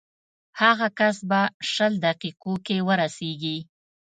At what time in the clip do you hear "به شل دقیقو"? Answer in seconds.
1.29-2.53